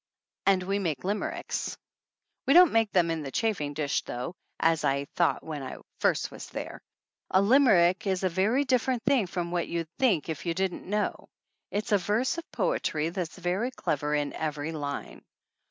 [0.47, 1.77] And we make limericks!
[2.47, 6.31] We don't make them in the chafing dish though, as I thought when I first
[6.31, 6.81] went there.
[7.29, 11.27] A limerick is a very different thing from what you'd think if you didn't know.
[11.69, 15.21] It's a verse of poetry that's very clever in every line.